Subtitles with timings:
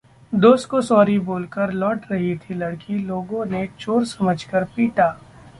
[0.33, 5.09] दोस्त को सॉरी बोलकर लौट रही थी लड़की, लोगों ने चोर समझकर पीटा